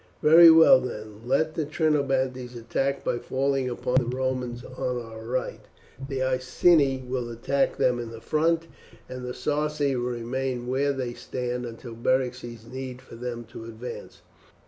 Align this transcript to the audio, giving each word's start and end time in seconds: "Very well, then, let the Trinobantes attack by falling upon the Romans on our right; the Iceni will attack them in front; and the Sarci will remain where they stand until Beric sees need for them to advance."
"Very 0.23 0.49
well, 0.49 0.79
then, 0.81 1.21
let 1.27 1.53
the 1.53 1.63
Trinobantes 1.63 2.55
attack 2.55 3.03
by 3.03 3.19
falling 3.19 3.69
upon 3.69 3.97
the 4.01 4.15
Romans 4.17 4.63
on 4.65 4.97
our 4.99 5.23
right; 5.23 5.59
the 6.09 6.23
Iceni 6.23 7.03
will 7.07 7.29
attack 7.29 7.77
them 7.77 7.99
in 7.99 8.09
front; 8.19 8.65
and 9.07 9.23
the 9.23 9.35
Sarci 9.35 9.93
will 9.95 10.09
remain 10.09 10.65
where 10.65 10.91
they 10.91 11.13
stand 11.13 11.67
until 11.67 11.93
Beric 11.93 12.33
sees 12.33 12.65
need 12.65 12.99
for 12.99 13.13
them 13.13 13.43
to 13.51 13.65
advance." 13.65 14.23